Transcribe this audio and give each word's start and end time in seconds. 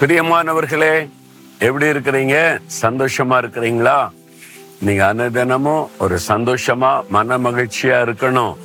பிரியமானவர்களே 0.00 0.94
எப்படி 1.58 1.86
இருக்கிறீங்க? 1.92 2.36
சந்தோஷமா 2.82 3.36
இருக்கிறீங்களா? 3.42 3.98
நீங்க 4.86 5.02
அன்னதினமும் 5.10 5.84
ஒரு 5.98 6.16
சந்தோஷமா 6.28 6.90
மன 7.14 7.38
மகிழ்ச்சியா 7.38 7.98
இருக்கணும். 8.06 8.56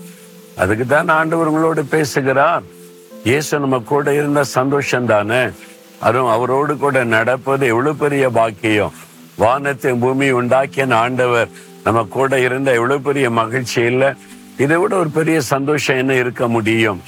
அதுக்கு 0.61 0.85
தான் 0.87 1.07
ஆண்டவர் 1.07 1.49
உங்களோடு 1.51 1.83
பேசுகிறார். 1.93 2.63
இயேசு 3.29 3.59
நம்ம 3.59 3.79
கூட 3.91 4.13
இருந்த 4.13 4.43
சந்தோஷம் 4.57 5.05
தானே 5.05 5.41
அதுவும் 5.99 6.33
அவரோடு 6.35 6.77
கூட 6.77 7.03
நடப்பது 7.15 7.65
எவ்வளவு 7.67 8.01
பெரிய 8.03 8.29
பாக்கியம். 8.39 8.93
வானத்தை 9.43 9.93
பூமி 10.03 10.29
உண்டாக்கிய 10.31 10.93
ஆண்டவர் 11.03 11.49
நம்ம 11.83 12.05
கூட 12.17 12.39
இருந்த 12.47 12.71
எவ்வளவு 12.79 13.01
பெரிய 13.01 13.29
மகிழ்ச்சி 13.29 13.81
இல்லை? 13.81 14.11
இதை 14.57 14.77
விட 14.77 14.95
ஒரு 14.95 15.09
பெரிய 15.09 15.41
சந்தோஷம் 15.53 15.97
என்ன 15.97 16.13
இருக்க 16.13 16.47
முடியும்? 16.47 17.01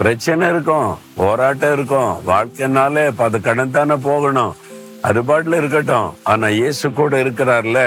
பிரச்சனை 0.00 0.48
இருக்கும் 0.48 0.98
போராட்டம் 1.16 1.72
இருக்கும். 1.72 2.12
வாழ்க்கைனாலே 2.26 3.02
அது 3.24 3.40
கடன் 3.40 3.70
தானே 3.70 3.94
போகணும். 3.94 4.54
அது 5.02 5.24
பாட்டில் 5.24 5.52
இருக்கட்டும். 5.52 6.16
ஆனா 6.22 6.48
இயேசு 6.48 6.92
கூட 6.92 7.22
இருக்கிறார்ல. 7.24 7.80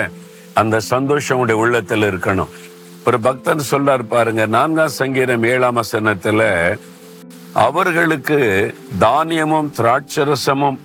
அந்த 0.53 0.79
சந்தோஷம் 0.79 1.37
உடைய 1.37 1.61
உள்ளத்துல 1.63 2.09
இருக்கணும். 2.11 2.51
ஒரு 3.05 3.19
பக்தன் 3.19 3.63
சொல்றாரு 3.71 4.03
பாருங்க 4.03 4.45
நான்காம் 4.45 4.97
சங்கீதம் 4.99 5.43
ஏழாம் 5.43 5.79
வசனத்துல 5.81 6.41
அவர்களுக்கு 7.53 8.39
தானியமும் 8.99 9.71
திராட்சரசமும் 9.77 10.79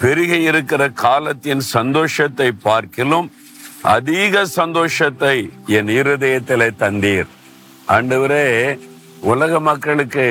பெருகி 0.00 0.42
இருக்கிற 0.42 0.88
காலத்தின் 0.88 1.60
சந்தோஷத்தை 1.60 2.52
பார்க்கிலும் 2.62 3.28
அதிக 3.82 4.44
சந்தோஷத்தை 4.46 5.36
என் 5.66 5.92
இருதயத்திலே 6.00 6.68
தந்தீர். 6.80 7.30
ஆண்டவரே 7.88 8.46
உலக 9.30 9.60
மக்களுக்கு 9.60 10.24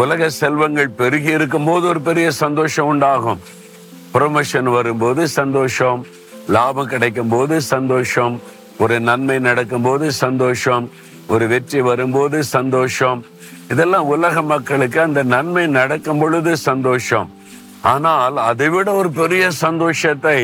உலக 0.00 0.28
செல்வங்கள் 0.38 0.96
பெருகி 1.00 1.30
இருக்கும் 1.36 1.64
போது 1.64 1.84
ஒரு 1.88 2.00
பெரிய 2.00 2.30
சந்தோஷம் 2.30 2.88
உண்டாகும். 2.92 3.40
ப்ரொமோஷன் 4.14 4.68
வரும்போது 4.76 5.22
சந்தோஷம் 5.28 6.00
லாபம் 6.54 6.90
கிடைக்கும் 6.92 7.32
போது 7.34 7.56
சந்தோஷம் 7.74 8.34
ஒரு 8.78 8.96
நன்மை 9.08 9.38
நடக்கும் 9.48 9.82
போது 9.82 10.06
சந்தோஷம் 10.12 10.86
ஒரு 11.26 11.46
வெற்றி 11.52 11.80
வரும்போது 11.80 12.38
சந்தோஷம். 12.56 13.20
இதெல்லாம் 13.72 14.10
உலக 14.14 14.42
மக்களுக்கு 14.42 15.00
அந்த 15.00 15.22
நன்மை 15.34 15.66
நடக்கும் 15.66 16.18
பொழுது 16.18 16.54
சந்தோஷம். 16.56 17.28
ஆனால் 17.92 18.36
அதை 18.36 18.68
விட 18.68 18.88
ஒரு 18.92 19.10
பெரிய 19.20 19.44
சந்தோஷத்தை 19.64 20.38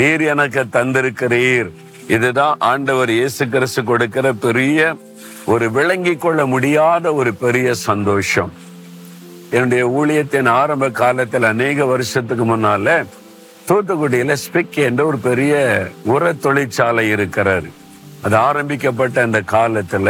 நீர் 0.00 0.22
எனக்கு 0.34 0.62
தந்திருக்கிறீர். 0.76 1.70
இதுதான் 2.14 2.56
ஆண்டவர் 2.70 3.10
இயேசு 3.18 3.42
கிறிஸ்து 3.52 3.80
கொடுக்கிற 3.90 4.26
பெரிய 4.44 4.78
ஒரு 5.52 5.66
விளங்கி 5.76 6.14
கொள்ள 6.16 6.40
முடியாத 6.54 7.04
ஒரு 7.20 7.30
பெரிய 7.44 7.68
சந்தோஷம். 7.88 8.52
என்னுடைய 9.56 9.82
ஊழியத்தின் 9.98 10.50
ஆரம்ப 10.60 10.86
காலத்தில் 11.00 11.46
அநேக 11.52 11.84
வருஷத்துக்கு 11.92 12.44
முன்னால 12.50 12.96
தூத்துக்குடியில 13.68 14.36
ஸ்பிக் 14.44 14.78
என்ற 14.88 15.00
ஒரு 15.10 15.18
பெரிய 15.28 15.54
உர 16.14 16.32
தொழிற்சாலை 16.44 17.04
இருக்கிறாரு. 17.14 17.70
அது 18.24 18.36
ஆரம்பிக்கப்பட்ட 18.48 19.16
அந்த 19.26 19.40
காலத்துல 19.54 20.08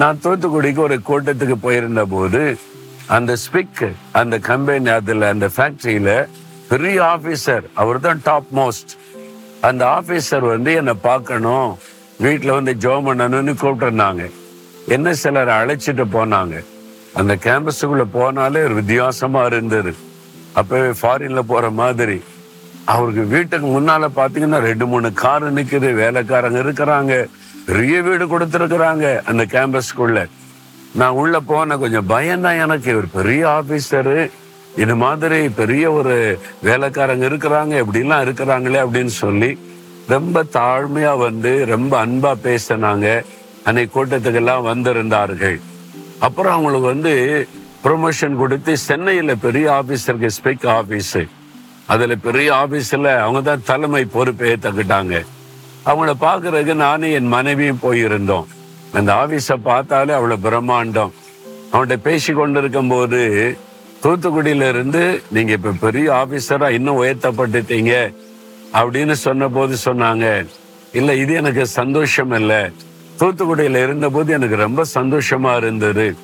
நான் 0.00 0.20
தூத்துக்குடிக்கு 0.24 0.82
ஒரு 0.88 0.98
கூட்டத்துக்கு 1.10 1.56
போயிருந்த 1.66 2.04
போது 2.14 2.42
அந்த 3.16 3.32
ஸ்பிக் 3.44 3.84
அந்த 4.20 4.34
கம்பெனி 4.50 4.90
அதுல 4.98 5.28
அந்த 5.34 5.46
ஃபேக்டரியில 5.56 6.10
பெரிய 6.72 6.98
ஆபீசர் 7.14 7.64
அவர் 7.82 8.04
தான் 8.06 8.22
டாப் 8.28 8.50
மோஸ்ட் 8.60 8.92
அந்த 9.68 9.84
ஆபீசர் 9.96 10.46
வந்து 10.52 10.72
என்னை 10.74 10.94
பார்க்கணும். 11.08 11.68
வீட்டில் 12.24 12.56
வந்து 12.58 12.72
ஜோ 12.84 12.94
பண்ணணும்னு 13.06 13.52
கூப்பிட்டுருந்தாங்க. 13.62 14.24
என்ன 14.94 15.14
சிலரை 15.22 15.54
அழைச்சிட்டு 15.54 16.04
போனாங்க. 16.16 16.54
அந்த 17.14 17.32
கேம்பஸுக்குள்ள 17.46 18.04
போனாலே 18.14 18.62
வித்தியாசமாக 18.62 18.74
வித்தியாசமா 18.80 19.42
இருந்தது. 19.44 19.92
அப்பவே 20.52 20.90
ஃபாரின்ல 21.00 21.42
போற 21.52 21.70
மாதிரி. 21.70 22.22
அவருக்கு 22.84 23.22
வீட்டுக்கு 23.34 23.66
முன்னால 23.66 24.08
பாத்தீங்கன்னா 24.16 24.58
ரெண்டு 24.68 24.86
மூணு 24.86 25.12
கார் 25.12 25.46
நிற்குது 25.54 25.90
வேலைக்காரங்க 26.02 26.60
இருக்கிறாங்க. 26.64 27.14
பெரிய 27.66 28.02
வீடு 28.02 28.24
கொடுத்துருக்குறாங்க 28.26 29.04
அந்த 29.30 29.42
கேம்பஸ்க்குள்ள 29.54 30.28
நான் 30.94 31.18
உள்ள 31.20 31.40
போன 31.50 31.76
கொஞ்சம் 31.76 32.06
பயம்தான் 32.06 32.62
எனக்கு. 32.64 32.96
ஒரு 32.96 33.06
பெரிய 33.18 33.42
ஆபீசரு 33.58 34.30
இது 34.82 34.94
மாதிரி 35.02 35.38
பெரிய 35.60 35.84
ஒரு 35.98 36.14
வேலைக்காரங்க 36.68 37.24
இருக்கிறாங்க 37.30 37.74
இப்படிலாம் 37.82 38.24
இருக்கிறாங்களே 38.26 38.80
அப்படின்னு 38.84 39.14
சொல்லி 39.22 39.50
ரொம்ப 40.14 40.42
தாழ்மையா 40.56 41.12
வந்து 41.18 41.52
ரொம்ப 41.74 41.92
அன்பா 42.06 42.32
பேசினாங்க. 42.46 43.06
அன்னைக்கு 43.66 43.92
கூட்டத்துக்கெல்லாம் 43.94 44.66
வந்திருந்தார்கள். 44.70 45.58
அப்புறம் 46.26 46.54
அவங்களுக்கு 46.56 46.88
வந்து 46.94 47.14
ப்ரொமோஷன் 47.84 48.36
கொடுத்து 48.36 48.72
சென்னையில 48.88 49.34
பெரிய 49.46 49.66
ஆபீசருக்கு 49.78 50.30
ஸ்பெக் 50.38 50.66
ஆபீஸ் 50.80 51.16
அதுல 51.92 52.14
பெரிய 52.26 52.48
ஆபீஸ்ல 52.62 53.08
அவங்க 53.24 53.40
தான் 53.48 53.66
தலைமை 53.70 54.04
பொறுப்பு 54.04 54.44
ஏத்துக்கிட்டாங்க. 54.50 55.14
அவங்கள 55.90 56.12
பாக்குறதுக்கு 56.26 56.74
நானும் 56.86 57.14
என் 57.18 57.32
மனைவியும் 57.36 57.82
போயிருந்தோம். 57.82 58.46
அந்த 58.98 59.10
ஆபீஸ 59.22 59.56
பார்த்தாலே 59.70 60.12
அவ்வளவு 60.18 60.44
பிரம்மாண்டம். 60.46 61.12
அவன்கிட்ட 61.72 61.96
பேசி 62.08 62.32
கொண்டிருக்கும் 62.32 62.92
போது 62.94 63.20
தூத்துக்குடியில 64.04 64.68
இருந்து 64.68 65.22
நீங்க 65.30 65.52
இப்ப 65.52 65.70
பெரிய 65.80 66.12
ஆபீசரா 66.12 66.70
இன்னும் 66.70 67.02
உயர்த்தப்பட்டுட்டீங்க 67.02 68.14
அப்படின்னு 68.72 69.12
சொன்ன 69.12 69.48
போது 69.48 69.76
சொன்னாங்க. 69.84 70.46
இல்ல 70.92 71.14
இது 71.14 71.34
எனக்கு 71.34 71.66
சந்தோஷம் 71.66 72.30
இல்லை. 72.30 72.70
தூத்துக்குடியில 73.20 73.82
இருந்தபோது 73.82 74.32
எனக்கு 74.32 74.56
ரொம்ப 74.56 74.84
சந்தோஷமா 74.94 75.56
இருந்தது. 75.56 76.16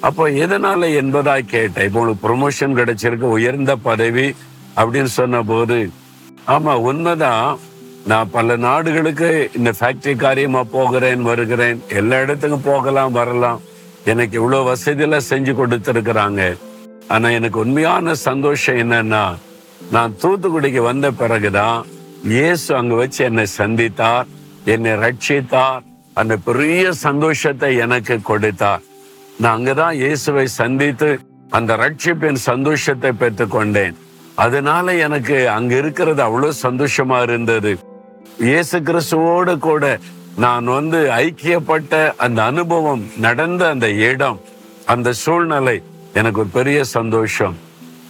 அப்போ 0.00 0.28
எதனால 0.28 0.80
என்பதா 1.02 1.38
கேட்டேன். 1.38 1.84
இப்போ 1.84 2.00
உனக்கு 2.00 2.22
ப்ரொமோஷன் 2.28 2.76
கிடைச்சிருக்கு 2.76 3.28
உயர்ந்த 3.36 3.76
பதவி 3.76 4.34
அப்படின்னு 4.76 5.04
சொன்ன 5.04 5.42
போது 5.42 5.90
ஆமா 6.46 6.74
உண்மைதான். 6.74 7.58
நான் 8.06 8.30
பல 8.30 8.56
நாடுகளுக்கு 8.56 9.50
இந்த 9.56 9.72
ஃபேக்டரி 9.80 10.16
காரியமா 10.16 10.64
போகிறேன் 10.64 11.22
வருகிறேன். 11.22 11.82
எல்லா 11.88 12.20
இடத்துக்கும் 12.20 12.68
போகலாம் 12.70 13.12
வரலாம். 13.12 13.60
எனக்கு 14.04 14.36
இவ்வளவு 14.36 14.72
வசதியெல்லாம் 14.72 15.28
செஞ்சு 15.28 15.54
கொடுத்துருக்குறாங்க. 15.60 16.56
ஆனா 17.12 17.28
எனக்கு 17.38 17.58
உண்மையான 17.58 18.14
சந்தோஷம் 18.28 18.80
என்னன்னா 18.82 19.24
நான் 19.92 20.12
தூத்துக்குடிக்கு 20.22 20.82
வந்த 20.90 21.06
பிறகுதான் 21.20 21.80
இயேசு 22.34 22.68
அங்க 22.78 22.94
வச்சு 22.94 23.20
என்னை 23.24 23.46
சந்தித்தார் 23.60 24.28
என்னை 24.74 24.92
ரட்சித்தார் 25.04 25.82
அந்த 26.20 26.34
பெரிய 26.46 26.92
சந்தோஷத்தை 27.06 27.70
எனக்கு 27.84 28.16
கொடுத்தார். 28.30 28.82
நான் 29.40 29.56
அங்கதான் 29.56 29.94
இயேசுவை 30.02 30.46
சந்தித்து 30.60 31.10
அந்த 31.58 31.76
ரட்சிப்பின் 31.76 32.40
சந்தோஷத்தை 32.50 33.10
பெற்றுக்கொண்டேன் 33.22 33.96
அதனால 34.44 34.92
எனக்கு 35.06 35.36
அங்க 35.48 35.72
இருக்கிறது 35.82 36.22
அவ்வளவு 36.22 36.60
சந்தோஷமா 36.66 37.18
இருந்தது. 37.22 37.72
இயேசு 38.48 38.76
கிறிஸ்துவோடு 38.88 39.54
கூட 39.68 39.84
நான் 40.44 40.66
வந்து 40.78 41.00
ஐக்கியப்பட்ட 41.24 41.94
அந்த 42.24 42.40
அனுபவம் 42.50 43.02
நடந்த 43.26 43.62
அந்த 43.74 43.88
இடம் 44.10 44.38
அந்த 44.86 45.08
சூழ்நிலை 45.24 45.76
எனக்கு 46.14 46.40
ஒரு 46.40 46.48
பெரிய 46.52 46.84
சந்தோஷம். 46.84 47.56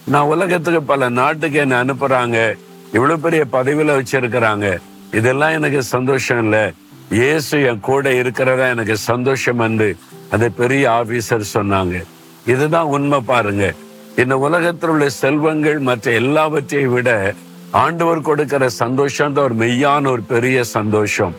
நான் 0.05 0.29
உலகத்துக்கு 0.33 0.81
பல 0.83 1.09
நாட்டுக்கு 1.09 1.59
என்னை 1.59 1.77
அனுப்புறாங்க. 1.77 2.57
இவ்வளவு 2.93 3.19
பெரிய 3.19 3.45
பதவியில 3.51 3.95
வச்சிருக்கிறாங்க. 3.97 4.77
இதெல்லாம் 5.11 5.51
எனக்கு 5.51 5.83
சந்தோஷம் 5.83 6.43
இல்லை. 6.43 6.71
இயேசு 7.09 7.63
என் 7.63 7.79
கூட 7.79 8.13
இருக்கிறதா 8.13 8.67
எனக்கு 8.67 8.97
சந்தோஷம் 8.97 9.55
வந்து 9.55 9.97
அந்த 10.29 10.49
பெரிய 10.49 10.89
ஆபீசர் 10.89 11.51
சொன்னாங்க. 11.53 12.03
இதுதான் 12.45 12.85
உண்மை 12.85 13.19
பாருங்க. 13.19 13.73
இந்த 14.17 14.37
உலகத்தில் 14.37 14.89
உள்ள 14.89 15.09
செல்வங்கள் 15.09 15.79
மற்ற 15.79 16.11
எல்லாவற்றையும் 16.11 16.93
விட 16.93 17.33
ஆண்டவர் 17.71 18.21
கொடுக்கிற 18.21 18.69
சந்தோஷம் 18.69 19.33
தான் 19.33 19.43
ஒரு 19.43 19.55
மெய்யான 19.55 20.07
ஒரு 20.07 20.23
பெரிய 20.23 20.63
சந்தோஷம். 20.63 21.35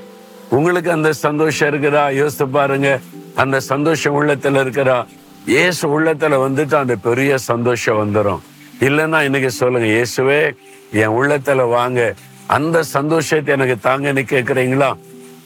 உங்களுக்கு 0.48 0.90
அந்த 0.90 1.12
சந்தோஷம் 1.12 1.68
இருக்குதா? 1.70 2.14
யோசித்து 2.14 2.48
பாருங்க. 2.48 3.00
அந்த 3.34 3.60
சந்தோஷம் 3.60 4.16
உள்ளத்துல 4.20 4.62
இருக்கிறா 4.64 5.06
இயேசு 5.46 6.00
உள்ளத்துல 6.00 6.48
வந்துட்டு 6.48 6.74
அந்த 6.74 6.96
பெரிய 6.96 7.38
சந்தோஷம் 7.38 8.00
வந்துடும் 8.02 8.42
இல்லைன்னா 8.80 9.22
இன்னைக்கு 9.22 9.50
சொல்லுங்க 9.50 9.86
இயேசுவே 9.86 10.54
என் 10.92 11.14
உள்ளத்துல 11.20 11.68
வாங்க. 11.68 12.14
அந்த 12.46 12.82
சந்தோஷத்தை 12.82 13.54
எனக்கு 13.54 13.88
தாங்கன்னு 13.88 14.22
கேட்குறீங்களா 14.32 14.94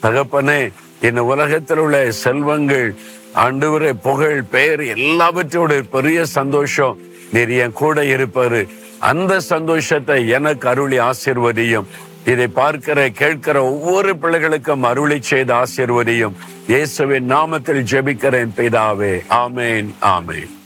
தகப்பனே 0.01 0.71
இந்த 1.01 1.23
உலகத்தில் 1.23 1.77
உள்ள 1.77 2.11
செல்வங்கள் 2.11 2.95
ஆண்டவரே 3.35 3.93
புகழ் 3.93 4.43
பெயர் 4.43 4.79
எல்லாவற்றோட 4.79 5.81
பெரிய 5.81 6.25
சந்தோஷம். 6.25 6.97
நீர் 7.31 7.49
என் 7.49 7.71
கூட 7.71 8.01
இருப்பாரு. 8.03 8.67
அந்த 8.99 9.39
சந்தோஷத்தை 9.39 10.27
எனக்கு 10.27 10.67
அருளி 10.67 10.99
ஆசிர்வதியும். 10.99 11.85
இதை 12.27 12.47
பார்க்கிற 12.47 13.09
கேட்கிற 13.09 13.63
ஒவ்வொரு 13.63 14.15
பிள்ளைகளுக்கும் 14.15 14.83
அருளை 14.83 15.21
செய்த 15.21 15.63
ஆசிர்வதியும் 15.63 16.35
இயேசுவின் 16.67 17.31
நாமத்தில் 17.31 17.87
ஜெபிக்கிறேன் 17.91 18.53
பிதாவே. 18.57 19.13
ஆமேன் 19.29 19.89
ஆமேன். 20.01 20.56